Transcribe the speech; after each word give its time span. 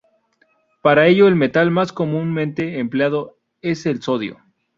Para 0.81 1.05
ello 1.05 1.27
el 1.27 1.35
metal 1.35 1.69
más 1.69 1.91
comúnmente 1.93 2.79
empleado 2.79 3.37
es 3.61 3.85
el 3.85 4.01
sodio. 4.01 4.39